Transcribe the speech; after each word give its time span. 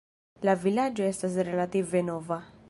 La 0.47 0.55
vilaĝo 0.63 1.05
estas 1.09 1.37
relative 1.51 2.03
nova. 2.09 2.41